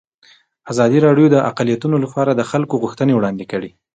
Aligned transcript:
ازادي 0.71 0.99
راډیو 1.07 1.27
د 1.31 1.37
اقلیتونه 1.49 1.97
لپاره 2.05 2.31
د 2.33 2.41
خلکو 2.51 2.75
غوښتنې 2.83 3.13
وړاندې 3.15 3.45
کړي. 3.51 3.71